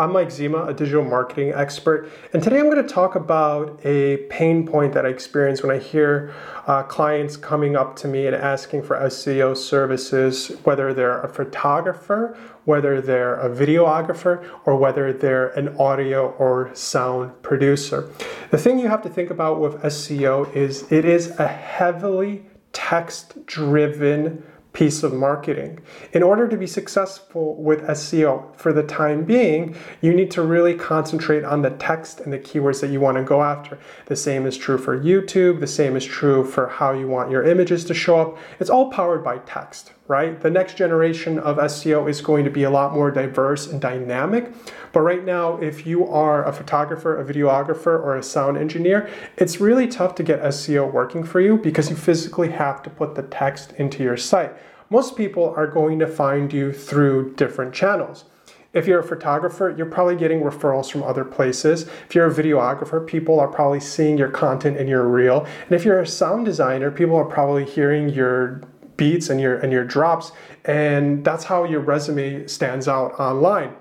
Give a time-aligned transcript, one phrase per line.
[0.00, 4.16] I'm Mike Zima, a digital marketing expert, and today I'm going to talk about a
[4.30, 6.32] pain point that I experience when I hear
[6.66, 12.34] uh, clients coming up to me and asking for SEO services, whether they're a photographer,
[12.64, 18.10] whether they're a videographer, or whether they're an audio or sound producer.
[18.52, 23.44] The thing you have to think about with SEO is it is a heavily text
[23.44, 24.44] driven
[24.80, 25.78] piece of marketing.
[26.14, 30.74] In order to be successful with SEO for the time being, you need to really
[30.74, 33.78] concentrate on the text and the keywords that you want to go after.
[34.06, 37.42] The same is true for YouTube, the same is true for how you want your
[37.42, 38.38] images to show up.
[38.58, 40.40] It's all powered by text, right?
[40.40, 44.52] The next generation of SEO is going to be a lot more diverse and dynamic.
[44.92, 49.60] But right now, if you are a photographer, a videographer, or a sound engineer, it's
[49.60, 53.22] really tough to get SEO working for you because you physically have to put the
[53.22, 54.52] text into your site.
[54.90, 58.24] Most people are going to find you through different channels.
[58.72, 61.82] If you're a photographer, you're probably getting referrals from other places.
[62.08, 65.46] If you're a videographer, people are probably seeing your content in your reel.
[65.66, 68.62] And if you're a sound designer, people are probably hearing your
[69.00, 70.32] beats and your and your drops
[70.66, 73.74] and that's how your resume stands out online.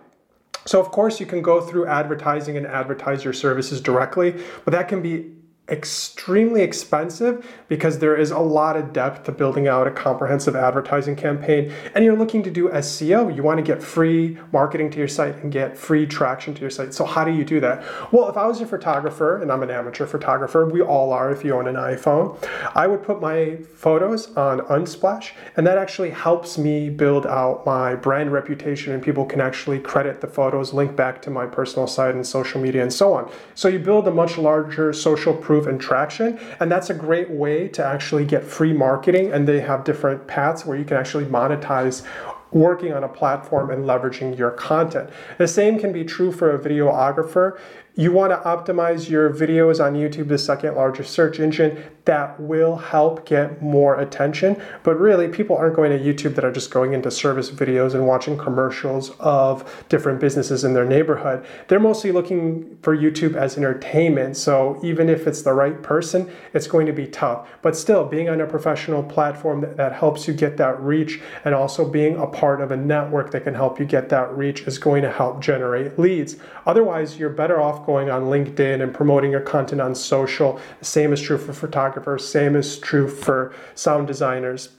[0.65, 4.31] So of course you can go through advertising and advertise your services directly,
[4.63, 5.33] but that can be
[5.69, 11.15] extremely expensive because there is a lot of depth to building out a comprehensive advertising
[11.15, 11.71] campaign.
[11.95, 15.35] And you're looking to do SEO you want to get free marketing to your site
[15.37, 16.93] and get free traction to your site.
[16.93, 17.83] So how do you do that?
[18.11, 21.43] Well if I was a photographer and I'm an amateur photographer we all are if
[21.43, 22.37] you own an iPhone
[22.75, 27.95] I would put my photos on Unsplash and that actually helps me build out my
[27.95, 32.15] brand reputation and people can actually credit the photos link back to my personal site
[32.15, 33.31] and social media and so on.
[33.55, 36.39] So you build a much larger social proof proof and traction.
[36.59, 39.31] And that's a great way to actually get free marketing.
[39.31, 42.05] And they have different paths where you can actually monetize
[42.51, 45.09] working on a platform and leveraging your content.
[45.37, 47.59] The same can be true for a videographer.
[47.95, 51.83] You want to optimize your videos on YouTube, the second largest search engine.
[52.05, 54.59] That will help get more attention.
[54.83, 58.07] But really, people aren't going to YouTube that are just going into service videos and
[58.07, 61.45] watching commercials of different businesses in their neighborhood.
[61.67, 64.37] They're mostly looking for YouTube as entertainment.
[64.37, 67.47] So even if it's the right person, it's going to be tough.
[67.61, 71.53] But still, being on a professional platform that, that helps you get that reach and
[71.53, 74.77] also being a part of a network that can help you get that reach is
[74.79, 76.37] going to help generate leads.
[76.65, 80.59] Otherwise, you're better off going on LinkedIn and promoting your content on social.
[80.81, 84.69] Same is true for photographers, same is true for sound designers.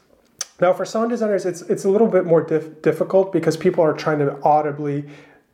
[0.60, 3.94] Now, for sound designers, it's, it's a little bit more dif- difficult because people are
[3.94, 5.06] trying to audibly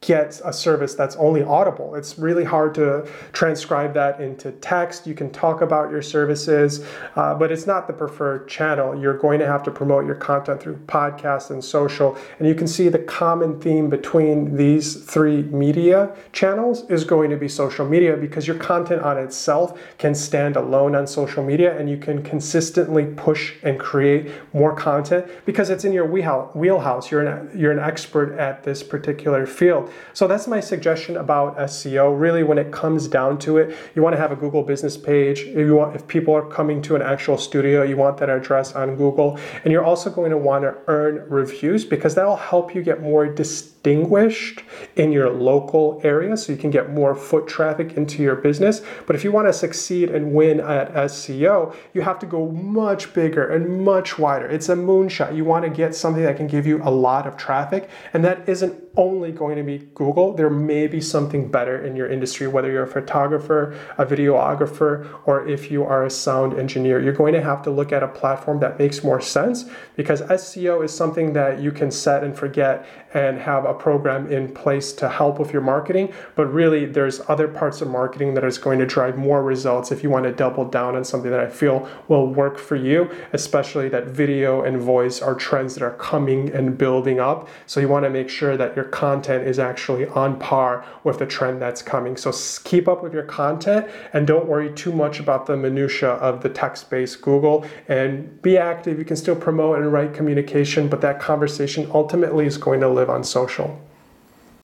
[0.02, 1.94] get a service that's only audible.
[1.94, 5.06] It's really hard to transcribe that into text.
[5.06, 6.84] You can talk about your services,
[7.16, 8.98] uh, but it's not the preferred channel.
[9.00, 12.16] You're going to have to promote your content through podcasts and social.
[12.38, 17.36] And you can see the common theme between these three media channels is going to
[17.36, 21.88] be social media because your content on itself can stand alone on social media and
[21.88, 27.10] you can consistently push and create more content because it's in your wheelhouse.
[27.10, 29.85] You're an, you're an expert at this particular field.
[30.12, 32.18] So that's my suggestion about SEO.
[32.18, 35.40] Really, when it comes down to it, you want to have a Google business page.
[35.40, 38.74] If you want, if people are coming to an actual studio, you want that address
[38.74, 42.74] on Google, and you're also going to want to earn reviews because that will help
[42.74, 44.62] you get more distinguished
[44.96, 48.82] in your local area, so you can get more foot traffic into your business.
[49.06, 53.14] But if you want to succeed and win at SEO, you have to go much
[53.14, 54.46] bigger and much wider.
[54.46, 55.36] It's a moonshot.
[55.36, 58.48] You want to get something that can give you a lot of traffic, and that
[58.48, 60.34] isn't only going to be Google.
[60.34, 65.46] There may be something better in your industry, whether you're a photographer, a videographer, or
[65.46, 67.00] if you are a sound engineer.
[67.00, 69.64] You're going to have to look at a platform that makes more sense
[69.96, 74.52] because SEO is something that you can set and forget and have a program in
[74.52, 76.12] place to help with your marketing.
[76.34, 80.02] But really, there's other parts of marketing that is going to drive more results if
[80.02, 83.88] you want to double down on something that I feel will work for you, especially
[83.88, 87.48] that video and voice are trends that are coming and building up.
[87.66, 91.26] So you want to make sure that your content is actually on par with the
[91.26, 92.16] trend that's coming.
[92.16, 92.32] So
[92.64, 96.48] keep up with your content and don't worry too much about the minutia of the
[96.48, 98.98] text-based Google and be active.
[98.98, 103.10] You can still promote and write communication, but that conversation ultimately is going to live
[103.10, 103.85] on social.